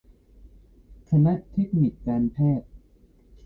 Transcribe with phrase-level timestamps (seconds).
[1.09, 2.67] คณะเทคนิคการแพทย์